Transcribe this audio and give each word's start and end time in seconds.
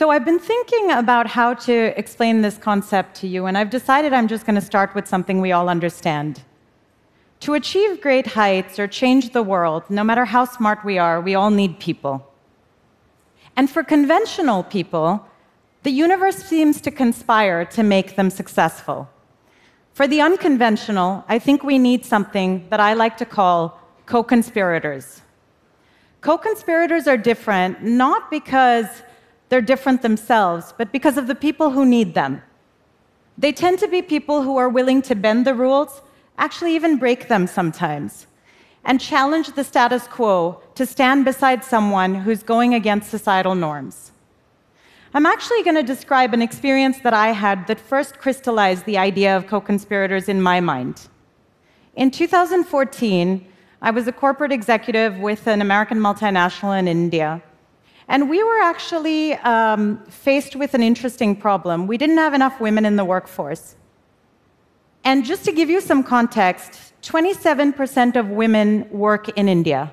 So 0.00 0.08
I've 0.08 0.24
been 0.24 0.38
thinking 0.38 0.92
about 0.92 1.26
how 1.26 1.52
to 1.52 1.92
explain 1.98 2.40
this 2.40 2.56
concept 2.56 3.16
to 3.16 3.26
you, 3.28 3.44
and 3.44 3.58
I've 3.58 3.68
decided 3.68 4.14
I'm 4.14 4.28
just 4.28 4.46
going 4.46 4.54
to 4.54 4.62
start 4.62 4.94
with 4.94 5.06
something 5.06 5.42
we 5.42 5.52
all 5.52 5.68
understand. 5.68 6.42
To 7.40 7.52
achieve 7.52 8.00
great 8.00 8.28
heights 8.28 8.78
or 8.78 8.86
change 8.88 9.34
the 9.34 9.42
world, 9.42 9.82
no 9.90 10.02
matter 10.02 10.24
how 10.24 10.46
smart 10.46 10.86
we 10.86 10.96
are, 10.96 11.20
we 11.20 11.34
all 11.34 11.50
need 11.50 11.78
people. 11.80 12.26
And 13.58 13.68
for 13.68 13.82
conventional 13.82 14.62
people, 14.62 15.22
the 15.82 15.90
universe 15.90 16.36
seems 16.36 16.80
to 16.80 16.90
conspire 16.90 17.66
to 17.66 17.82
make 17.82 18.16
them 18.16 18.30
successful. 18.30 19.06
For 19.92 20.08
the 20.08 20.22
unconventional, 20.22 21.26
I 21.28 21.38
think 21.38 21.62
we 21.62 21.78
need 21.78 22.06
something 22.06 22.66
that 22.70 22.80
I 22.80 22.94
like 22.94 23.18
to 23.18 23.26
call 23.26 23.78
co 24.06 24.22
conspirators. 24.22 25.20
Co 26.22 26.38
conspirators 26.38 27.06
are 27.06 27.18
different 27.18 27.82
not 27.82 28.30
because 28.30 28.86
they're 29.50 29.60
different 29.60 30.00
themselves, 30.00 30.72
but 30.78 30.92
because 30.92 31.18
of 31.18 31.26
the 31.26 31.34
people 31.34 31.70
who 31.70 31.84
need 31.84 32.14
them. 32.14 32.40
They 33.36 33.52
tend 33.52 33.78
to 33.80 33.88
be 33.88 34.00
people 34.00 34.42
who 34.42 34.56
are 34.56 34.68
willing 34.68 35.02
to 35.02 35.14
bend 35.14 35.46
the 35.46 35.54
rules, 35.54 36.02
actually, 36.38 36.74
even 36.74 36.98
break 36.98 37.28
them 37.28 37.46
sometimes, 37.46 38.26
and 38.84 39.00
challenge 39.00 39.52
the 39.52 39.64
status 39.64 40.06
quo 40.06 40.62
to 40.76 40.86
stand 40.86 41.24
beside 41.24 41.64
someone 41.64 42.14
who's 42.14 42.42
going 42.42 42.74
against 42.74 43.10
societal 43.10 43.54
norms. 43.54 44.12
I'm 45.12 45.26
actually 45.26 45.64
going 45.64 45.74
to 45.74 45.82
describe 45.82 46.32
an 46.32 46.42
experience 46.42 47.00
that 47.00 47.12
I 47.12 47.32
had 47.32 47.66
that 47.66 47.80
first 47.80 48.18
crystallized 48.18 48.84
the 48.84 48.98
idea 48.98 49.36
of 49.36 49.48
co 49.48 49.60
conspirators 49.60 50.28
in 50.28 50.40
my 50.40 50.60
mind. 50.60 51.08
In 51.96 52.12
2014, 52.12 53.44
I 53.82 53.90
was 53.90 54.06
a 54.06 54.12
corporate 54.12 54.52
executive 54.52 55.18
with 55.18 55.48
an 55.48 55.60
American 55.60 55.98
multinational 55.98 56.78
in 56.78 56.86
India. 56.86 57.42
And 58.10 58.28
we 58.28 58.42
were 58.42 58.60
actually 58.60 59.34
um, 59.34 60.04
faced 60.06 60.56
with 60.56 60.74
an 60.74 60.82
interesting 60.82 61.36
problem. 61.36 61.86
We 61.86 61.96
didn't 61.96 62.18
have 62.18 62.34
enough 62.34 62.60
women 62.60 62.84
in 62.84 62.96
the 62.96 63.04
workforce. 63.04 63.76
And 65.04 65.24
just 65.24 65.44
to 65.44 65.52
give 65.52 65.70
you 65.70 65.80
some 65.80 66.02
context, 66.02 66.92
27% 67.02 68.16
of 68.16 68.28
women 68.28 68.88
work 68.90 69.28
in 69.38 69.48
India. 69.48 69.92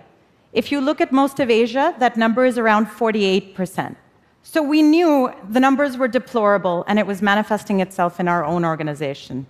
If 0.52 0.72
you 0.72 0.82
look 0.82 1.00
at 1.00 1.12
most 1.12 1.40
of 1.40 1.52
Asia, 1.52 1.94
that 2.00 2.18
number 2.18 2.44
is 2.44 2.58
around 2.58 2.88
48%. 2.88 3.95
So 4.42 4.64
we 4.64 4.82
knew 4.82 5.32
the 5.50 5.60
numbers 5.60 5.95
were 5.95 6.08
deplorable 6.08 6.86
and 6.88 6.98
it 6.98 7.06
was 7.06 7.22
manifesting 7.22 7.82
itself 7.82 8.20
in 8.20 8.28
our 8.28 8.44
own 8.44 8.66
organization. 8.66 9.45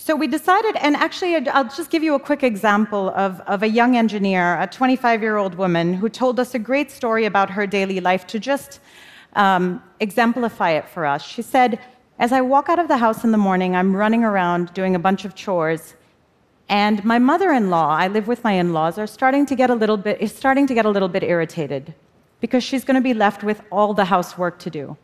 So 0.00 0.14
we 0.14 0.28
decided, 0.28 0.76
and 0.76 0.94
actually, 0.94 1.34
I'll 1.48 1.64
just 1.64 1.90
give 1.90 2.04
you 2.04 2.14
a 2.14 2.20
quick 2.20 2.44
example 2.44 3.10
of, 3.10 3.40
of 3.40 3.64
a 3.64 3.68
young 3.68 3.96
engineer, 3.96 4.56
a 4.58 4.66
25 4.66 5.22
year 5.22 5.36
old 5.36 5.56
woman, 5.56 5.92
who 5.92 6.08
told 6.08 6.38
us 6.38 6.54
a 6.54 6.58
great 6.58 6.92
story 6.92 7.24
about 7.24 7.50
her 7.50 7.66
daily 7.66 7.98
life 7.98 8.24
to 8.28 8.38
just 8.38 8.78
um, 9.34 9.82
exemplify 9.98 10.70
it 10.70 10.88
for 10.88 11.04
us. 11.04 11.26
She 11.26 11.42
said, 11.42 11.80
As 12.20 12.32
I 12.32 12.40
walk 12.40 12.68
out 12.68 12.78
of 12.78 12.86
the 12.86 12.96
house 12.96 13.24
in 13.24 13.32
the 13.32 13.38
morning, 13.38 13.74
I'm 13.74 13.94
running 13.94 14.22
around 14.22 14.72
doing 14.72 14.94
a 14.94 15.00
bunch 15.00 15.24
of 15.24 15.34
chores, 15.34 15.96
and 16.68 17.04
my 17.04 17.18
mother 17.18 17.50
in 17.50 17.68
law, 17.68 17.90
I 17.90 18.06
live 18.06 18.28
with 18.28 18.44
my 18.44 18.52
in 18.52 18.72
laws, 18.72 18.98
are 18.98 19.06
starting 19.06 19.46
to 19.46 19.56
get 19.56 19.68
a 19.68 19.74
little 19.74 19.96
bit, 19.96 20.20
is 20.20 20.32
starting 20.32 20.68
to 20.68 20.74
get 20.74 20.86
a 20.86 20.90
little 20.90 21.08
bit 21.08 21.24
irritated 21.24 21.92
because 22.40 22.62
she's 22.62 22.84
going 22.84 22.94
to 22.94 23.00
be 23.00 23.14
left 23.14 23.42
with 23.42 23.60
all 23.72 23.94
the 23.94 24.04
housework 24.04 24.60
to 24.60 24.70
do. 24.70 24.96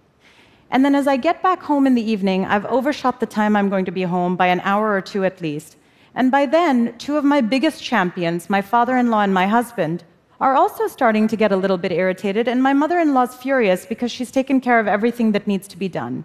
And 0.75 0.84
then 0.84 0.97
as 0.97 1.06
I 1.06 1.17
get 1.17 1.41
back 1.41 1.62
home 1.62 1.86
in 1.86 1.94
the 1.94 2.03
evening, 2.03 2.47
I've 2.47 2.67
overshot 2.67 3.20
the 3.20 3.27
time 3.27 3.55
I'm 3.55 3.69
going 3.70 3.84
to 3.84 3.92
be 3.92 4.03
home 4.03 4.34
by 4.34 4.48
an 4.48 4.58
hour 4.64 4.92
or 4.92 5.00
two 5.00 5.25
at 5.25 5.41
least. 5.41 5.77
And 6.17 6.33
by 6.33 6.47
then, 6.47 6.98
two 6.98 7.17
of 7.17 7.22
my 7.22 7.41
biggest 7.41 7.80
champions, 7.80 8.50
my 8.50 8.61
father 8.61 8.97
in 8.97 9.08
law 9.08 9.20
and 9.20 9.33
my 9.33 9.47
husband, 9.47 10.02
are 10.41 10.56
also 10.56 10.89
starting 10.89 11.28
to 11.28 11.36
get 11.36 11.52
a 11.52 11.56
little 11.56 11.78
bit 11.78 11.92
irritated, 11.92 12.48
and 12.48 12.61
my 12.61 12.72
mother 12.72 12.98
in 12.98 13.14
law's 13.14 13.36
furious 13.36 13.86
because 13.86 14.11
she's 14.11 14.33
taken 14.33 14.61
care 14.61 14.80
of 14.80 14.89
everything 14.89 15.30
that 15.30 15.47
needs 15.47 15.69
to 15.69 15.78
be 15.78 15.89
done. 15.89 16.25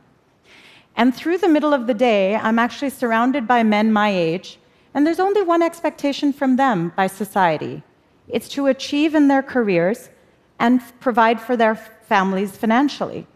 And 0.95 1.14
through 1.14 1.38
the 1.38 1.47
middle 1.47 1.72
of 1.72 1.86
the 1.86 1.94
day, 1.94 2.36
I'm 2.36 2.58
actually 2.58 2.89
surrounded 2.89 3.47
by 3.47 3.61
men 3.61 3.94
my 3.94 4.09
age, 4.09 4.58
and 4.95 5.05
there's 5.05 5.20
only 5.20 5.43
one 5.43 5.61
expectation 5.61 6.33
from 6.33 6.55
them 6.55 6.92
by 6.95 7.05
society 7.05 7.83
it's 8.27 8.49
to 8.49 8.66
achieve 8.66 9.14
in 9.14 9.27
their 9.27 9.43
careers 9.43 10.10
and 10.58 10.81
provide 10.99 11.39
for 11.39 11.55
their 11.55 11.76
families 11.76 12.58
financially. 12.58 13.27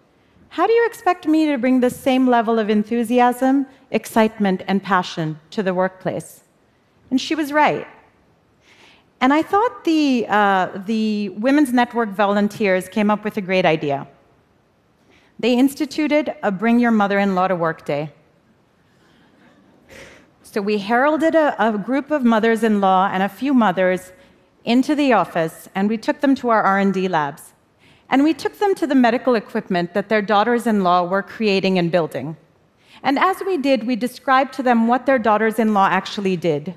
How 0.53 0.67
do 0.67 0.73
you 0.73 0.85
expect 0.85 1.25
me 1.25 1.47
to 1.47 1.57
bring 1.57 1.79
the 1.79 1.89
same 1.89 2.27
level 2.27 2.59
of 2.59 2.69
enthusiasm, 2.69 3.65
excitement, 3.89 4.61
and 4.67 4.83
passion 4.83 5.39
to 5.49 5.63
the 5.63 5.73
workplace? 5.73 6.43
And 7.09 7.19
she 7.19 7.33
was 7.33 7.51
right. 7.51 7.87
And 9.19 9.33
I 9.33 9.41
thought 9.41 9.83
the, 9.83 10.27
uh, 10.29 10.67
the 10.85 11.29
Women's 11.29 11.73
Network 11.73 12.09
volunteers 12.09 12.87
came 12.87 13.09
up 13.09 13.23
with 13.23 13.35
a 13.37 13.41
great 13.41 13.65
idea. 13.65 14.07
They 15.39 15.57
instituted 15.57 16.35
a 16.43 16.51
Bring 16.51 16.77
Your 16.77 16.91
Mother 16.91 17.17
in 17.17 17.33
Law 17.33 17.47
to 17.47 17.55
Work 17.55 17.83
Day. 17.83 18.11
So 20.43 20.61
we 20.61 20.77
heralded 20.77 21.33
a, 21.33 21.55
a 21.57 21.79
group 21.79 22.11
of 22.11 22.23
mothers 22.23 22.61
in 22.61 22.79
law 22.79 23.09
and 23.11 23.23
a 23.23 23.29
few 23.29 23.55
mothers 23.55 24.11
into 24.65 24.93
the 24.93 25.13
office, 25.13 25.67
and 25.73 25.89
we 25.89 25.97
took 25.97 26.21
them 26.21 26.35
to 26.35 26.49
our 26.49 26.61
R&D 26.61 27.07
labs. 27.07 27.53
And 28.09 28.23
we 28.23 28.33
took 28.33 28.59
them 28.59 28.75
to 28.75 28.87
the 28.87 28.95
medical 28.95 29.35
equipment 29.35 29.93
that 29.93 30.09
their 30.09 30.21
daughters-in-law 30.21 31.07
were 31.07 31.23
creating 31.23 31.79
and 31.79 31.91
building. 31.91 32.37
And 33.01 33.19
as 33.19 33.37
we 33.45 33.57
did, 33.57 33.85
we 33.85 33.95
described 33.95 34.53
to 34.53 34.63
them 34.63 34.87
what 34.87 35.05
their 35.05 35.19
daughters-in-law 35.19 35.87
actually 35.87 36.37
did. 36.37 36.75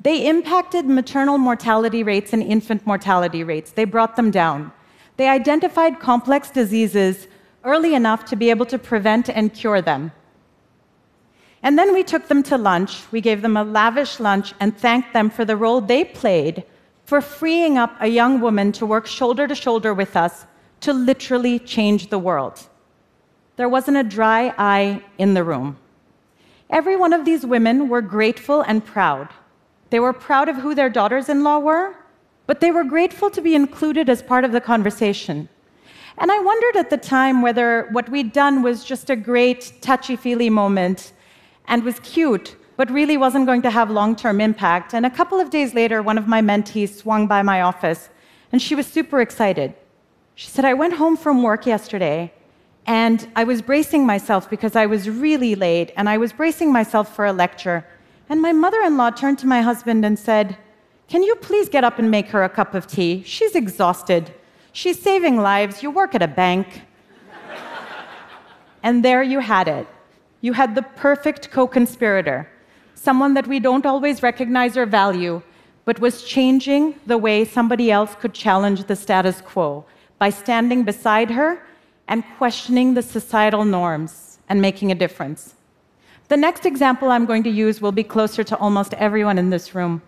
They 0.00 0.26
impacted 0.26 0.86
maternal 0.86 1.38
mortality 1.38 2.02
rates 2.02 2.32
and 2.32 2.42
infant 2.42 2.86
mortality 2.86 3.44
rates. 3.44 3.72
They 3.72 3.84
brought 3.84 4.16
them 4.16 4.30
down. 4.30 4.72
They 5.16 5.28
identified 5.28 6.00
complex 6.00 6.50
diseases 6.50 7.28
early 7.64 7.94
enough 7.94 8.24
to 8.26 8.36
be 8.36 8.50
able 8.50 8.66
to 8.66 8.78
prevent 8.78 9.28
and 9.28 9.52
cure 9.52 9.80
them. 9.80 10.12
And 11.62 11.78
then 11.78 11.92
we 11.94 12.02
took 12.02 12.26
them 12.26 12.42
to 12.44 12.58
lunch. 12.58 13.02
We 13.12 13.20
gave 13.20 13.42
them 13.42 13.56
a 13.56 13.62
lavish 13.62 14.18
lunch 14.18 14.54
and 14.58 14.76
thanked 14.76 15.12
them 15.12 15.30
for 15.30 15.44
the 15.44 15.56
role 15.56 15.80
they 15.80 16.04
played 16.04 16.64
for 17.04 17.20
freeing 17.20 17.78
up 17.78 17.94
a 18.00 18.08
young 18.08 18.40
woman 18.40 18.72
to 18.72 18.86
work 18.86 19.06
shoulder 19.06 19.46
to 19.46 19.54
shoulder 19.54 19.92
with 19.92 20.16
us 20.16 20.46
to 20.80 20.92
literally 20.92 21.58
change 21.58 22.08
the 22.08 22.18
world. 22.18 22.68
There 23.56 23.68
wasn't 23.68 23.98
a 23.98 24.02
dry 24.04 24.54
eye 24.58 25.02
in 25.18 25.34
the 25.34 25.44
room. 25.44 25.76
Every 26.70 26.96
one 26.96 27.12
of 27.12 27.24
these 27.24 27.44
women 27.44 27.88
were 27.88 28.00
grateful 28.00 28.62
and 28.62 28.84
proud. 28.84 29.28
They 29.90 30.00
were 30.00 30.14
proud 30.14 30.48
of 30.48 30.56
who 30.56 30.74
their 30.74 30.88
daughters 30.88 31.28
in 31.28 31.44
law 31.44 31.58
were, 31.58 31.94
but 32.46 32.60
they 32.60 32.70
were 32.70 32.84
grateful 32.84 33.30
to 33.30 33.42
be 33.42 33.54
included 33.54 34.08
as 34.08 34.22
part 34.22 34.44
of 34.44 34.52
the 34.52 34.60
conversation. 34.60 35.48
And 36.18 36.32
I 36.32 36.38
wondered 36.40 36.76
at 36.76 36.90
the 36.90 36.96
time 36.96 37.42
whether 37.42 37.88
what 37.92 38.08
we'd 38.08 38.32
done 38.32 38.62
was 38.62 38.84
just 38.84 39.10
a 39.10 39.16
great 39.16 39.72
touchy 39.80 40.16
feely 40.16 40.50
moment 40.50 41.12
and 41.66 41.84
was 41.84 42.00
cute, 42.00 42.56
but 42.76 42.90
really 42.90 43.16
wasn't 43.16 43.46
going 43.46 43.62
to 43.62 43.70
have 43.70 43.90
long 43.90 44.16
term 44.16 44.40
impact. 44.40 44.94
And 44.94 45.06
a 45.06 45.10
couple 45.10 45.38
of 45.40 45.50
days 45.50 45.74
later, 45.74 46.02
one 46.02 46.18
of 46.18 46.26
my 46.26 46.40
mentees 46.40 46.96
swung 46.96 47.26
by 47.26 47.42
my 47.42 47.62
office, 47.62 48.08
and 48.50 48.60
she 48.60 48.74
was 48.74 48.86
super 48.86 49.20
excited. 49.20 49.74
She 50.34 50.48
said, 50.48 50.64
I 50.64 50.74
went 50.74 50.94
home 50.94 51.16
from 51.16 51.42
work 51.42 51.66
yesterday 51.66 52.32
and 52.86 53.28
I 53.36 53.44
was 53.44 53.62
bracing 53.62 54.06
myself 54.06 54.50
because 54.50 54.74
I 54.74 54.86
was 54.86 55.08
really 55.08 55.54
late 55.54 55.92
and 55.96 56.08
I 56.08 56.18
was 56.18 56.32
bracing 56.32 56.72
myself 56.72 57.14
for 57.14 57.26
a 57.26 57.32
lecture. 57.32 57.86
And 58.28 58.42
my 58.42 58.52
mother 58.52 58.80
in 58.82 58.96
law 58.96 59.10
turned 59.10 59.38
to 59.40 59.46
my 59.46 59.62
husband 59.62 60.04
and 60.04 60.18
said, 60.18 60.56
Can 61.08 61.22
you 61.22 61.36
please 61.36 61.68
get 61.68 61.84
up 61.84 61.98
and 61.98 62.10
make 62.10 62.28
her 62.28 62.42
a 62.42 62.48
cup 62.48 62.74
of 62.74 62.86
tea? 62.86 63.22
She's 63.24 63.54
exhausted. 63.54 64.34
She's 64.72 65.00
saving 65.00 65.36
lives. 65.36 65.82
You 65.82 65.90
work 65.90 66.14
at 66.14 66.22
a 66.22 66.28
bank. 66.28 66.82
and 68.82 69.04
there 69.04 69.22
you 69.22 69.40
had 69.40 69.68
it. 69.68 69.86
You 70.40 70.54
had 70.54 70.74
the 70.74 70.82
perfect 70.82 71.50
co 71.50 71.68
conspirator, 71.68 72.48
someone 72.94 73.34
that 73.34 73.46
we 73.46 73.60
don't 73.60 73.86
always 73.86 74.22
recognize 74.22 74.76
or 74.76 74.86
value, 74.86 75.42
but 75.84 76.00
was 76.00 76.22
changing 76.22 76.94
the 77.06 77.18
way 77.18 77.44
somebody 77.44 77.90
else 77.90 78.14
could 78.20 78.32
challenge 78.32 78.84
the 78.84 78.96
status 78.96 79.40
quo 79.40 79.84
by 80.18 80.30
standing 80.30 80.84
beside 80.84 81.30
her 81.30 81.60
and 82.08 82.24
questioning 82.38 82.94
the 82.94 83.02
societal 83.02 83.64
norms 83.64 84.38
and 84.48 84.60
making 84.60 84.92
a 84.92 84.94
difference. 84.94 85.54
The 86.28 86.36
next 86.36 86.64
example 86.64 87.10
I'm 87.10 87.26
going 87.26 87.42
to 87.42 87.50
use 87.50 87.80
will 87.80 87.92
be 87.92 88.04
closer 88.04 88.44
to 88.44 88.56
almost 88.56 88.94
everyone 88.94 89.38
in 89.38 89.50
this 89.50 89.74
room. 89.74 90.02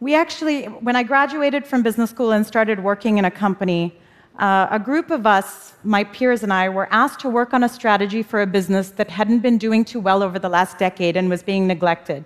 We 0.00 0.14
actually, 0.14 0.64
when 0.64 0.96
I 0.96 1.04
graduated 1.04 1.66
from 1.66 1.82
business 1.82 2.10
school 2.10 2.32
and 2.32 2.44
started 2.44 2.82
working 2.82 3.18
in 3.18 3.24
a 3.24 3.30
company, 3.30 3.96
uh, 4.38 4.66
a 4.70 4.78
group 4.78 5.10
of 5.10 5.26
us, 5.26 5.74
my 5.84 6.04
peers 6.04 6.42
and 6.42 6.52
I, 6.52 6.68
were 6.68 6.88
asked 6.90 7.20
to 7.20 7.28
work 7.28 7.52
on 7.52 7.62
a 7.62 7.68
strategy 7.68 8.22
for 8.22 8.40
a 8.40 8.46
business 8.46 8.90
that 8.90 9.10
hadn't 9.10 9.40
been 9.40 9.58
doing 9.58 9.84
too 9.84 10.00
well 10.00 10.22
over 10.22 10.38
the 10.38 10.48
last 10.48 10.78
decade 10.78 11.16
and 11.16 11.28
was 11.28 11.42
being 11.42 11.66
neglected. 11.66 12.24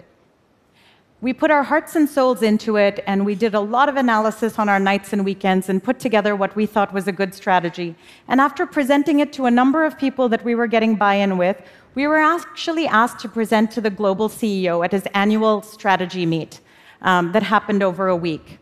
We 1.21 1.33
put 1.33 1.51
our 1.51 1.63
hearts 1.63 1.97
and 1.97 2.09
souls 2.09 2.43
into 2.43 2.77
it, 2.77 3.03
and 3.07 3.25
we 3.25 3.35
did 3.35 3.55
a 3.55 3.61
lot 3.61 3.89
of 3.89 3.97
analysis 3.97 4.59
on 4.59 4.69
our 4.69 4.79
nights 4.79 5.13
and 5.13 5.25
weekends 5.25 5.69
and 5.69 5.83
put 5.83 5.99
together 5.99 6.37
what 6.37 6.55
we 6.55 6.67
thought 6.67 6.93
was 6.93 7.09
a 7.09 7.13
good 7.13 7.35
strategy. 7.35 7.97
And 8.29 8.41
after 8.41 8.67
presenting 8.67 9.21
it 9.21 9.33
to 9.33 9.47
a 9.47 9.51
number 9.51 9.85
of 9.85 9.99
people 9.99 10.29
that 10.29 10.45
we 10.45 10.55
were 10.55 10.67
getting 10.67 10.95
buy 10.95 11.15
in 11.15 11.39
with, 11.39 11.57
we 11.95 12.07
were 12.07 12.19
actually 12.19 12.87
asked 12.87 13.19
to 13.21 13.29
present 13.29 13.71
to 13.73 13.81
the 13.81 13.91
global 13.91 14.29
CEO 14.29 14.85
at 14.85 14.93
his 14.93 15.07
annual 15.15 15.63
strategy 15.63 16.27
meet 16.27 16.61
um, 17.01 17.33
that 17.33 17.43
happened 17.43 17.83
over 17.83 18.09
a 18.09 18.17
week. 18.17 18.59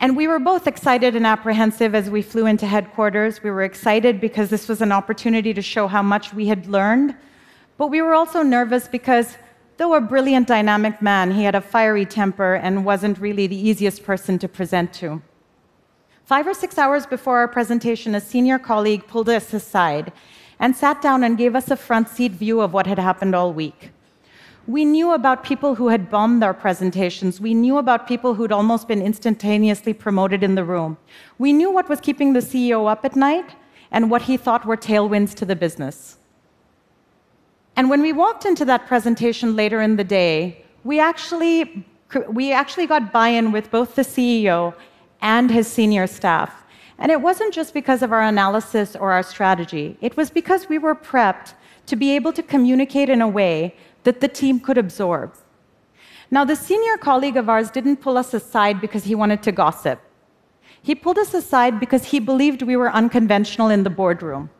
And 0.00 0.16
we 0.16 0.28
were 0.28 0.38
both 0.38 0.68
excited 0.68 1.16
and 1.16 1.26
apprehensive 1.26 1.94
as 1.94 2.08
we 2.08 2.22
flew 2.22 2.46
into 2.46 2.66
headquarters. 2.66 3.42
We 3.42 3.50
were 3.50 3.64
excited 3.64 4.20
because 4.20 4.48
this 4.48 4.68
was 4.68 4.80
an 4.80 4.92
opportunity 4.92 5.52
to 5.52 5.62
show 5.62 5.88
how 5.88 6.02
much 6.02 6.32
we 6.32 6.46
had 6.46 6.68
learned. 6.68 7.16
But 7.78 7.88
we 7.88 8.00
were 8.00 8.14
also 8.14 8.42
nervous 8.42 8.86
because, 8.86 9.36
though 9.76 9.94
a 9.94 10.00
brilliant, 10.00 10.46
dynamic 10.46 11.02
man, 11.02 11.32
he 11.32 11.42
had 11.42 11.56
a 11.56 11.60
fiery 11.60 12.06
temper 12.06 12.54
and 12.54 12.84
wasn't 12.84 13.18
really 13.18 13.48
the 13.48 13.56
easiest 13.56 14.04
person 14.04 14.38
to 14.38 14.48
present 14.48 14.92
to. 14.94 15.20
Five 16.24 16.46
or 16.46 16.54
six 16.54 16.78
hours 16.78 17.06
before 17.06 17.38
our 17.38 17.48
presentation, 17.48 18.14
a 18.14 18.20
senior 18.20 18.58
colleague 18.58 19.06
pulled 19.08 19.28
us 19.28 19.52
aside 19.52 20.12
and 20.60 20.76
sat 20.76 21.02
down 21.02 21.24
and 21.24 21.38
gave 21.38 21.56
us 21.56 21.70
a 21.70 21.76
front 21.76 22.08
seat 22.08 22.32
view 22.32 22.60
of 22.60 22.72
what 22.72 22.86
had 22.86 22.98
happened 22.98 23.34
all 23.34 23.52
week. 23.52 23.90
We 24.68 24.84
knew 24.84 25.12
about 25.12 25.44
people 25.44 25.74
who 25.76 25.88
had 25.88 26.10
bombed 26.10 26.44
our 26.44 26.52
presentations. 26.52 27.40
We 27.40 27.54
knew 27.54 27.78
about 27.78 28.06
people 28.06 28.34
who'd 28.34 28.52
almost 28.52 28.86
been 28.86 29.00
instantaneously 29.00 29.94
promoted 29.94 30.42
in 30.42 30.56
the 30.56 30.62
room. 30.62 30.98
We 31.38 31.54
knew 31.54 31.70
what 31.72 31.88
was 31.88 32.02
keeping 32.02 32.34
the 32.34 32.40
CEO 32.40 32.86
up 32.86 33.02
at 33.02 33.16
night 33.16 33.56
and 33.90 34.10
what 34.10 34.20
he 34.20 34.36
thought 34.36 34.66
were 34.66 34.76
tailwinds 34.76 35.34
to 35.36 35.46
the 35.46 35.56
business. 35.56 36.18
And 37.76 37.88
when 37.88 38.02
we 38.02 38.12
walked 38.12 38.44
into 38.44 38.66
that 38.66 38.86
presentation 38.86 39.56
later 39.56 39.80
in 39.80 39.96
the 39.96 40.04
day, 40.04 40.66
we 40.84 41.00
actually, 41.00 41.86
we 42.28 42.52
actually 42.52 42.86
got 42.86 43.10
buy 43.10 43.28
in 43.28 43.52
with 43.52 43.70
both 43.70 43.94
the 43.94 44.02
CEO 44.02 44.74
and 45.22 45.50
his 45.50 45.66
senior 45.66 46.06
staff. 46.06 46.66
And 46.98 47.10
it 47.10 47.22
wasn't 47.22 47.54
just 47.54 47.72
because 47.72 48.02
of 48.02 48.12
our 48.12 48.22
analysis 48.22 48.94
or 48.94 49.12
our 49.12 49.22
strategy, 49.22 49.96
it 50.02 50.14
was 50.18 50.28
because 50.28 50.68
we 50.68 50.76
were 50.76 50.94
prepped 50.94 51.54
to 51.86 51.96
be 51.96 52.14
able 52.14 52.34
to 52.34 52.42
communicate 52.42 53.08
in 53.08 53.22
a 53.22 53.28
way 53.28 53.74
that 54.04 54.20
the 54.20 54.28
team 54.28 54.60
could 54.60 54.78
absorb. 54.78 55.34
Now, 56.30 56.44
the 56.44 56.56
senior 56.56 56.96
colleague 56.98 57.36
of 57.36 57.48
ours 57.48 57.70
didn't 57.70 57.98
pull 57.98 58.18
us 58.18 58.34
aside 58.34 58.80
because 58.80 59.04
he 59.04 59.14
wanted 59.14 59.42
to 59.44 59.52
gossip. 59.52 60.00
He 60.82 60.94
pulled 60.94 61.18
us 61.18 61.34
aside 61.34 61.80
because 61.80 62.04
he 62.04 62.20
believed 62.20 62.62
we 62.62 62.76
were 62.76 62.90
unconventional 62.90 63.68
in 63.68 63.82
the 63.82 63.90
boardroom. 63.90 64.50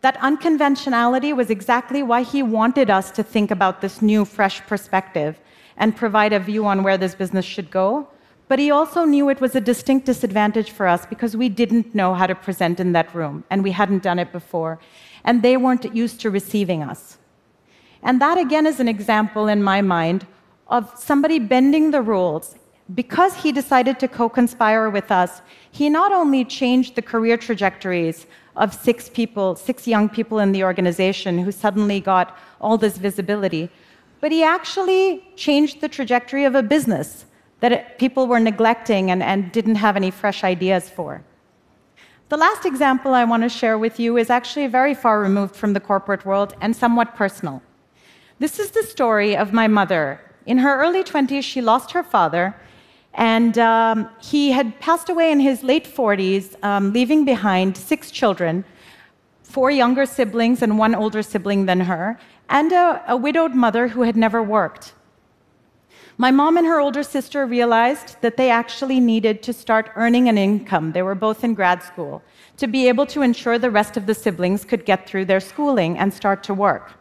That 0.00 0.16
unconventionality 0.20 1.32
was 1.32 1.50
exactly 1.50 2.02
why 2.02 2.22
he 2.22 2.42
wanted 2.42 2.90
us 2.90 3.10
to 3.12 3.22
think 3.22 3.50
about 3.50 3.80
this 3.80 4.02
new, 4.02 4.24
fresh 4.24 4.60
perspective 4.66 5.40
and 5.76 5.96
provide 5.96 6.32
a 6.32 6.38
view 6.38 6.66
on 6.66 6.82
where 6.82 6.98
this 6.98 7.14
business 7.14 7.44
should 7.44 7.70
go. 7.70 8.08
But 8.46 8.58
he 8.58 8.70
also 8.70 9.04
knew 9.04 9.30
it 9.30 9.40
was 9.40 9.54
a 9.54 9.60
distinct 9.60 10.06
disadvantage 10.06 10.70
for 10.70 10.86
us 10.86 11.06
because 11.06 11.36
we 11.36 11.48
didn't 11.48 11.94
know 11.94 12.14
how 12.14 12.26
to 12.26 12.34
present 12.34 12.78
in 12.78 12.92
that 12.92 13.14
room 13.14 13.44
and 13.50 13.62
we 13.62 13.72
hadn't 13.72 14.02
done 14.02 14.18
it 14.18 14.32
before. 14.32 14.78
And 15.24 15.42
they 15.42 15.56
weren't 15.56 15.94
used 15.94 16.20
to 16.20 16.30
receiving 16.30 16.82
us. 16.82 17.18
And 18.04 18.20
that, 18.20 18.38
again, 18.38 18.66
is 18.66 18.80
an 18.80 18.88
example 18.88 19.48
in 19.48 19.62
my 19.62 19.80
mind 19.80 20.26
of 20.68 20.92
somebody 20.96 21.38
bending 21.38 21.90
the 21.90 22.02
rules. 22.02 22.56
Because 22.94 23.34
he 23.34 23.50
decided 23.50 23.98
to 24.00 24.08
co 24.08 24.28
conspire 24.28 24.90
with 24.90 25.10
us, 25.10 25.40
he 25.70 25.88
not 25.88 26.12
only 26.12 26.44
changed 26.44 26.94
the 26.94 27.02
career 27.02 27.38
trajectories 27.38 28.26
of 28.56 28.74
six 28.74 29.08
people, 29.08 29.56
six 29.56 29.86
young 29.88 30.08
people 30.08 30.38
in 30.38 30.52
the 30.52 30.62
organization 30.62 31.38
who 31.38 31.50
suddenly 31.50 31.98
got 31.98 32.36
all 32.60 32.76
this 32.76 32.98
visibility, 32.98 33.70
but 34.20 34.30
he 34.30 34.44
actually 34.44 35.24
changed 35.34 35.80
the 35.80 35.88
trajectory 35.88 36.44
of 36.44 36.54
a 36.54 36.62
business 36.62 37.24
that 37.60 37.98
people 37.98 38.26
were 38.26 38.40
neglecting 38.40 39.10
and, 39.10 39.22
and 39.22 39.50
didn't 39.50 39.76
have 39.76 39.96
any 39.96 40.10
fresh 40.10 40.44
ideas 40.44 40.90
for. 40.90 41.22
The 42.28 42.36
last 42.36 42.66
example 42.66 43.14
I 43.14 43.24
want 43.24 43.42
to 43.44 43.48
share 43.48 43.78
with 43.78 43.98
you 43.98 44.18
is 44.18 44.28
actually 44.28 44.66
very 44.66 44.94
far 44.94 45.20
removed 45.20 45.56
from 45.56 45.72
the 45.72 45.80
corporate 45.80 46.26
world 46.26 46.54
and 46.60 46.76
somewhat 46.76 47.14
personal. 47.14 47.62
This 48.44 48.58
is 48.58 48.72
the 48.72 48.82
story 48.82 49.34
of 49.38 49.54
my 49.54 49.68
mother. 49.68 50.20
In 50.44 50.58
her 50.58 50.78
early 50.78 51.02
20s, 51.02 51.42
she 51.42 51.62
lost 51.62 51.92
her 51.92 52.02
father, 52.02 52.54
and 53.14 53.56
um, 53.56 54.10
he 54.20 54.52
had 54.52 54.78
passed 54.80 55.08
away 55.08 55.32
in 55.32 55.40
his 55.40 55.62
late 55.62 55.86
40s, 55.86 56.62
um, 56.62 56.92
leaving 56.92 57.24
behind 57.24 57.74
six 57.74 58.10
children 58.10 58.62
four 59.42 59.70
younger 59.70 60.04
siblings 60.04 60.60
and 60.60 60.78
one 60.78 60.94
older 60.94 61.22
sibling 61.22 61.64
than 61.64 61.80
her, 61.80 62.18
and 62.50 62.70
a, 62.72 63.02
a 63.08 63.16
widowed 63.16 63.54
mother 63.54 63.88
who 63.88 64.02
had 64.02 64.14
never 64.14 64.42
worked. 64.42 64.92
My 66.18 66.30
mom 66.30 66.58
and 66.58 66.66
her 66.66 66.78
older 66.78 67.02
sister 67.02 67.46
realized 67.46 68.20
that 68.20 68.36
they 68.36 68.50
actually 68.50 69.00
needed 69.00 69.42
to 69.44 69.54
start 69.54 69.90
earning 69.96 70.28
an 70.28 70.36
income. 70.36 70.92
They 70.92 71.02
were 71.02 71.14
both 71.14 71.44
in 71.44 71.54
grad 71.54 71.82
school 71.82 72.22
to 72.58 72.66
be 72.66 72.88
able 72.88 73.06
to 73.06 73.22
ensure 73.22 73.58
the 73.58 73.70
rest 73.70 73.96
of 73.96 74.04
the 74.04 74.14
siblings 74.14 74.66
could 74.66 74.84
get 74.84 75.08
through 75.08 75.24
their 75.24 75.40
schooling 75.40 75.96
and 75.96 76.12
start 76.12 76.42
to 76.42 76.52
work. 76.52 76.92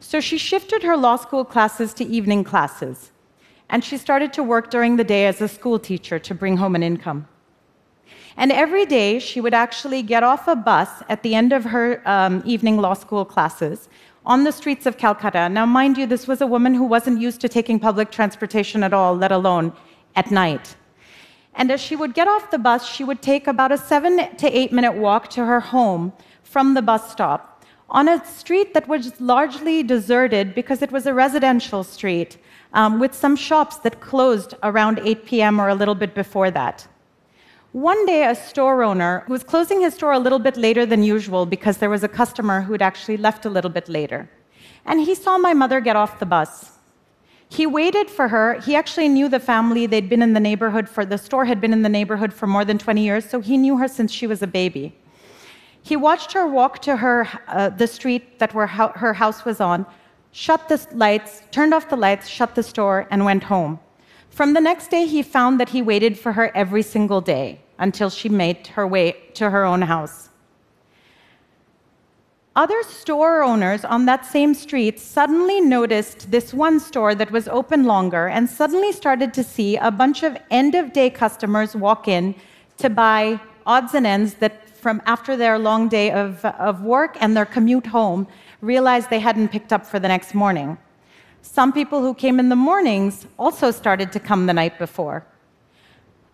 So 0.00 0.20
she 0.20 0.38
shifted 0.38 0.82
her 0.82 0.96
law 0.96 1.16
school 1.16 1.44
classes 1.44 1.92
to 1.94 2.04
evening 2.04 2.44
classes, 2.44 3.10
and 3.68 3.84
she 3.84 3.96
started 3.96 4.32
to 4.34 4.42
work 4.42 4.70
during 4.70 4.96
the 4.96 5.04
day 5.04 5.26
as 5.26 5.40
a 5.40 5.48
school 5.48 5.78
teacher 5.78 6.18
to 6.18 6.34
bring 6.34 6.56
home 6.56 6.74
an 6.74 6.82
income. 6.82 7.26
And 8.36 8.52
every 8.52 8.86
day, 8.86 9.18
she 9.18 9.40
would 9.40 9.54
actually 9.54 10.02
get 10.02 10.22
off 10.22 10.46
a 10.46 10.54
bus 10.54 11.02
at 11.08 11.24
the 11.24 11.34
end 11.34 11.52
of 11.52 11.64
her 11.64 12.00
um, 12.06 12.42
evening 12.46 12.76
law 12.76 12.94
school 12.94 13.24
classes 13.24 13.88
on 14.24 14.44
the 14.44 14.52
streets 14.52 14.86
of 14.86 14.96
Calcutta. 14.96 15.48
Now, 15.48 15.66
mind 15.66 15.98
you, 15.98 16.06
this 16.06 16.28
was 16.28 16.40
a 16.40 16.46
woman 16.46 16.74
who 16.74 16.84
wasn't 16.84 17.20
used 17.20 17.40
to 17.40 17.48
taking 17.48 17.80
public 17.80 18.12
transportation 18.12 18.84
at 18.84 18.92
all, 18.92 19.16
let 19.16 19.32
alone 19.32 19.72
at 20.14 20.30
night. 20.30 20.76
And 21.54 21.72
as 21.72 21.80
she 21.80 21.96
would 21.96 22.14
get 22.14 22.28
off 22.28 22.52
the 22.52 22.58
bus, 22.58 22.86
she 22.86 23.02
would 23.02 23.20
take 23.20 23.48
about 23.48 23.72
a 23.72 23.78
seven 23.78 24.36
to 24.36 24.46
eight 24.56 24.70
minute 24.70 24.94
walk 24.94 25.28
to 25.30 25.44
her 25.44 25.58
home 25.58 26.12
from 26.44 26.74
the 26.74 26.82
bus 26.82 27.10
stop 27.10 27.47
on 27.90 28.08
a 28.08 28.24
street 28.26 28.74
that 28.74 28.86
was 28.86 29.18
largely 29.20 29.82
deserted 29.82 30.54
because 30.54 30.82
it 30.82 30.92
was 30.92 31.06
a 31.06 31.14
residential 31.14 31.82
street 31.82 32.36
um, 32.74 33.00
with 33.00 33.14
some 33.14 33.34
shops 33.34 33.78
that 33.78 34.00
closed 34.00 34.54
around 34.62 35.00
8 35.02 35.24
p.m. 35.24 35.60
or 35.60 35.68
a 35.68 35.74
little 35.74 35.94
bit 35.94 36.14
before 36.14 36.50
that. 36.50 36.86
One 37.72 38.06
day, 38.06 38.24
a 38.24 38.34
store 38.34 38.82
owner 38.82 39.24
who 39.26 39.32
was 39.32 39.42
closing 39.42 39.80
his 39.80 39.94
store 39.94 40.12
a 40.12 40.18
little 40.18 40.38
bit 40.38 40.56
later 40.56 40.84
than 40.86 41.02
usual 41.02 41.46
because 41.46 41.78
there 41.78 41.90
was 41.90 42.02
a 42.02 42.08
customer 42.08 42.62
who 42.62 42.72
had 42.72 42.82
actually 42.82 43.16
left 43.16 43.44
a 43.44 43.50
little 43.50 43.70
bit 43.70 43.88
later. 43.88 44.28
And 44.84 45.00
he 45.00 45.14
saw 45.14 45.38
my 45.38 45.54
mother 45.54 45.80
get 45.80 45.96
off 45.96 46.18
the 46.18 46.26
bus. 46.26 46.72
He 47.50 47.66
waited 47.66 48.10
for 48.10 48.28
her. 48.28 48.60
He 48.60 48.74
actually 48.74 49.08
knew 49.08 49.28
the 49.28 49.40
family. 49.40 49.86
They'd 49.86 50.08
been 50.08 50.22
in 50.22 50.34
the 50.34 50.40
neighborhood 50.40 50.88
for, 50.88 51.04
the 51.04 51.18
store 51.18 51.46
had 51.46 51.60
been 51.60 51.72
in 51.72 51.82
the 51.82 51.88
neighborhood 51.88 52.32
for 52.32 52.46
more 52.46 52.64
than 52.64 52.78
20 52.78 53.02
years, 53.02 53.24
so 53.24 53.40
he 53.40 53.56
knew 53.56 53.78
her 53.78 53.88
since 53.88 54.12
she 54.12 54.26
was 54.26 54.42
a 54.42 54.46
baby. 54.46 54.94
He 55.88 55.96
watched 55.96 56.34
her 56.34 56.46
walk 56.46 56.82
to 56.82 56.96
her, 56.96 57.26
uh, 57.46 57.70
the 57.70 57.86
street 57.86 58.38
that 58.40 58.52
her 58.52 59.14
house 59.14 59.46
was 59.46 59.58
on, 59.58 59.86
shut 60.32 60.68
the 60.68 60.78
lights, 60.92 61.40
turned 61.50 61.72
off 61.72 61.88
the 61.88 61.96
lights, 61.96 62.28
shut 62.28 62.54
the 62.54 62.62
store, 62.62 63.06
and 63.10 63.24
went 63.24 63.44
home. 63.44 63.80
From 64.28 64.52
the 64.52 64.60
next 64.60 64.90
day, 64.90 65.06
he 65.06 65.22
found 65.22 65.58
that 65.58 65.70
he 65.70 65.80
waited 65.80 66.18
for 66.18 66.32
her 66.32 66.54
every 66.54 66.82
single 66.82 67.22
day 67.22 67.62
until 67.78 68.10
she 68.10 68.28
made 68.28 68.66
her 68.66 68.86
way 68.86 69.16
to 69.32 69.48
her 69.48 69.64
own 69.64 69.80
house. 69.80 70.28
Other 72.54 72.82
store 72.82 73.42
owners 73.42 73.82
on 73.82 74.04
that 74.04 74.26
same 74.26 74.52
street 74.52 75.00
suddenly 75.00 75.58
noticed 75.58 76.30
this 76.30 76.52
one 76.52 76.80
store 76.80 77.14
that 77.14 77.30
was 77.30 77.48
open 77.48 77.84
longer 77.84 78.28
and 78.28 78.46
suddenly 78.46 78.92
started 78.92 79.32
to 79.32 79.42
see 79.42 79.78
a 79.78 79.90
bunch 79.90 80.22
of 80.22 80.36
end 80.50 80.74
of 80.74 80.92
day 80.92 81.08
customers 81.08 81.74
walk 81.74 82.08
in 82.08 82.34
to 82.76 82.90
buy 82.90 83.40
odds 83.64 83.94
and 83.94 84.06
ends 84.06 84.34
that 84.34 84.67
from 84.78 85.02
after 85.06 85.36
their 85.36 85.58
long 85.58 85.88
day 85.88 86.10
of, 86.10 86.44
of 86.44 86.82
work 86.82 87.16
and 87.20 87.36
their 87.36 87.46
commute 87.46 87.86
home 87.86 88.26
realized 88.60 89.10
they 89.10 89.20
hadn't 89.20 89.48
picked 89.48 89.72
up 89.72 89.84
for 89.84 89.98
the 89.98 90.08
next 90.08 90.34
morning. 90.34 90.78
Some 91.42 91.72
people 91.72 92.00
who 92.00 92.14
came 92.14 92.38
in 92.38 92.48
the 92.48 92.56
mornings 92.56 93.26
also 93.38 93.70
started 93.70 94.12
to 94.12 94.20
come 94.20 94.46
the 94.46 94.52
night 94.52 94.78
before. 94.78 95.26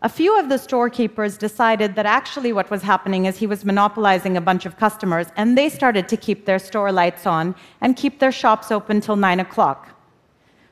A 0.03 0.09
few 0.09 0.39
of 0.39 0.51
the 0.51 0.59
storekeepers 0.59 1.39
decided 1.39 1.95
that 1.95 2.05
actually 2.05 2.53
what 2.53 2.71
was 2.71 2.83
happening 2.83 3.25
is 3.25 3.39
he 3.39 3.47
was 3.47 3.65
monopolizing 3.65 4.37
a 4.37 4.41
bunch 4.41 4.67
of 4.67 4.77
customers, 4.77 5.29
and 5.37 5.57
they 5.57 5.71
started 5.71 6.09
to 6.09 6.17
keep 6.19 6.45
their 6.45 6.59
store 6.59 6.93
lights 6.93 7.27
on 7.27 7.55
and 7.81 7.97
keep 7.97 8.19
their 8.19 8.33
shops 8.33 8.71
open 8.71 9.01
till 9.01 9.17
9 9.17 9.41
o'clock. 9.41 9.89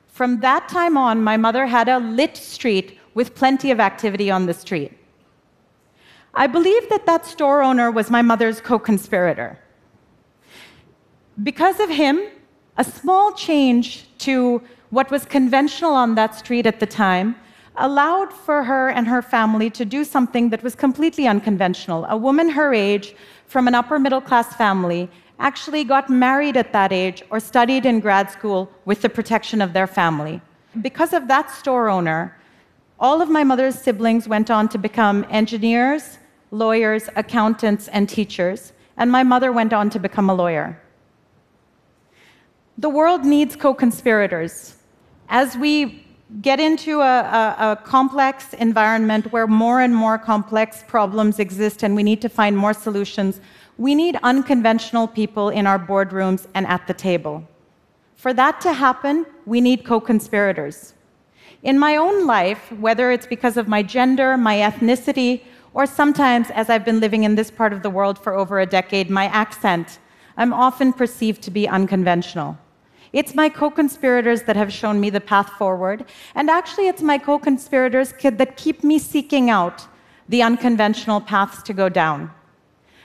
From 0.06 0.40
that 0.40 0.68
time 0.68 0.98
on, 0.98 1.24
my 1.24 1.38
mother 1.38 1.64
had 1.64 1.88
a 1.88 1.98
lit 1.98 2.36
street 2.36 2.98
with 3.14 3.34
plenty 3.34 3.70
of 3.70 3.80
activity 3.80 4.30
on 4.30 4.44
the 4.44 4.52
street. 4.52 4.92
I 6.34 6.46
believe 6.46 6.88
that 6.88 7.04
that 7.06 7.26
store 7.26 7.62
owner 7.62 7.90
was 7.90 8.10
my 8.10 8.22
mother's 8.22 8.60
co 8.60 8.78
conspirator. 8.78 9.58
Because 11.42 11.78
of 11.80 11.90
him, 11.90 12.20
a 12.76 12.84
small 12.84 13.32
change 13.32 14.06
to 14.18 14.62
what 14.90 15.10
was 15.10 15.24
conventional 15.24 15.94
on 15.94 16.14
that 16.14 16.34
street 16.34 16.66
at 16.66 16.80
the 16.80 16.86
time 16.86 17.36
allowed 17.76 18.32
for 18.32 18.64
her 18.64 18.90
and 18.90 19.06
her 19.06 19.22
family 19.22 19.70
to 19.70 19.84
do 19.84 20.04
something 20.04 20.50
that 20.50 20.62
was 20.62 20.74
completely 20.74 21.26
unconventional. 21.26 22.04
A 22.08 22.16
woman 22.16 22.50
her 22.50 22.74
age 22.74 23.14
from 23.46 23.66
an 23.68 23.74
upper 23.74 23.98
middle 23.98 24.20
class 24.20 24.54
family 24.54 25.08
actually 25.38 25.84
got 25.84 26.08
married 26.10 26.56
at 26.56 26.72
that 26.72 26.92
age 26.92 27.22
or 27.30 27.40
studied 27.40 27.86
in 27.86 28.00
grad 28.00 28.30
school 28.30 28.70
with 28.84 29.02
the 29.02 29.08
protection 29.08 29.60
of 29.62 29.72
their 29.72 29.86
family. 29.86 30.40
Because 30.80 31.12
of 31.12 31.28
that 31.28 31.50
store 31.50 31.88
owner, 31.88 32.36
all 33.00 33.20
of 33.20 33.28
my 33.28 33.42
mother's 33.42 33.74
siblings 33.74 34.28
went 34.28 34.50
on 34.50 34.68
to 34.68 34.78
become 34.78 35.26
engineers, 35.30 36.18
lawyers, 36.52 37.08
accountants, 37.16 37.88
and 37.88 38.08
teachers, 38.08 38.72
and 38.96 39.10
my 39.10 39.24
mother 39.24 39.50
went 39.50 39.72
on 39.72 39.90
to 39.90 39.98
become 39.98 40.30
a 40.30 40.34
lawyer. 40.34 40.80
The 42.78 42.88
world 42.88 43.24
needs 43.24 43.56
co 43.56 43.74
conspirators. 43.74 44.76
As 45.28 45.56
we 45.56 46.06
get 46.40 46.60
into 46.60 47.00
a, 47.00 47.20
a, 47.20 47.56
a, 47.72 47.76
complex 47.84 48.54
environment 48.54 49.30
where 49.32 49.46
more 49.46 49.80
and 49.80 49.94
more 49.94 50.16
complex 50.16 50.82
problems 50.86 51.38
exist 51.38 51.82
and 51.82 51.94
we 51.94 52.02
need 52.02 52.22
to 52.22 52.28
find 52.28 52.56
more 52.56 52.72
solutions, 52.72 53.40
we 53.76 53.94
need 53.94 54.18
unconventional 54.22 55.06
people 55.06 55.50
in 55.50 55.66
our 55.66 55.78
boardrooms 55.78 56.46
and 56.54 56.66
at 56.66 56.86
the 56.86 56.94
table. 56.94 57.46
For 58.16 58.32
that 58.34 58.60
to 58.62 58.72
happen, 58.72 59.26
we 59.46 59.60
need 59.60 59.84
co 59.84 60.00
conspirators. 60.00 60.94
In 61.62 61.78
my 61.78 61.96
own 61.96 62.26
life, 62.26 62.72
whether 62.72 63.10
it's 63.10 63.26
because 63.26 63.56
of 63.56 63.68
my 63.68 63.82
gender, 63.82 64.36
my 64.36 64.56
ethnicity, 64.56 65.42
or 65.74 65.86
sometimes, 65.86 66.50
as 66.50 66.68
I've 66.68 66.84
been 66.84 67.00
living 67.00 67.24
in 67.24 67.34
this 67.34 67.50
part 67.50 67.72
of 67.72 67.82
the 67.82 67.90
world 67.90 68.18
for 68.18 68.34
over 68.34 68.60
a 68.60 68.66
decade, 68.66 69.08
my 69.08 69.26
accent, 69.26 69.98
I'm 70.36 70.52
often 70.52 70.92
perceived 70.92 71.42
to 71.42 71.50
be 71.50 71.66
unconventional. 71.68 72.58
It's 73.12 73.34
my 73.34 73.48
co 73.48 73.70
conspirators 73.70 74.42
that 74.44 74.56
have 74.56 74.72
shown 74.72 75.00
me 75.00 75.10
the 75.10 75.20
path 75.20 75.50
forward, 75.50 76.04
and 76.34 76.48
actually, 76.48 76.88
it's 76.88 77.02
my 77.02 77.18
co 77.18 77.38
conspirators 77.38 78.14
that 78.22 78.56
keep 78.56 78.82
me 78.82 78.98
seeking 78.98 79.50
out 79.50 79.86
the 80.28 80.42
unconventional 80.42 81.20
paths 81.20 81.62
to 81.64 81.72
go 81.74 81.88
down. 81.88 82.30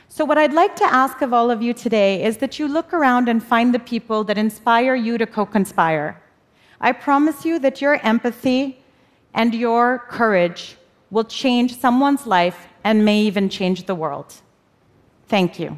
So, 0.07 0.23
what 0.23 0.37
I'd 0.37 0.53
like 0.53 0.75
to 0.77 0.85
ask 0.85 1.21
of 1.21 1.33
all 1.33 1.51
of 1.51 1.61
you 1.61 1.73
today 1.73 2.23
is 2.23 2.37
that 2.37 2.57
you 2.57 2.67
look 2.67 2.93
around 2.93 3.27
and 3.27 3.43
find 3.43 3.73
the 3.73 3.79
people 3.79 4.23
that 4.25 4.37
inspire 4.37 4.95
you 4.95 5.17
to 5.17 5.25
co 5.25 5.45
conspire. 5.45 6.21
I 6.79 6.93
promise 6.93 7.43
you 7.43 7.59
that 7.59 7.81
your 7.81 7.95
empathy 8.05 8.79
and 9.33 9.53
your 9.53 10.05
courage 10.09 10.77
will 11.09 11.23
change 11.23 11.79
someone's 11.79 12.27
life 12.27 12.67
and 12.83 13.05
may 13.05 13.19
even 13.21 13.49
change 13.49 13.85
the 13.85 13.95
world. 13.95 14.33
Thank 15.27 15.59
you. 15.59 15.77